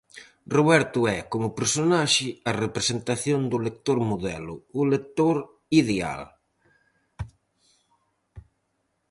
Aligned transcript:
Roberto 0.55 0.99
é, 1.17 1.19
como 1.31 1.55
personaxe, 1.59 2.27
a 2.49 2.51
representación 2.63 3.39
do 3.51 3.57
lector 3.67 3.97
modelo, 4.11 4.55
o 4.79 4.81
lector 4.93 5.35
ideal. 5.81 6.23